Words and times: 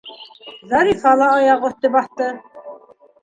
-Зарифа 0.71 1.11
ла 1.19 1.27
аяҡ 1.35 1.67
өҫтө 1.71 1.93
баҫты. 1.97 2.31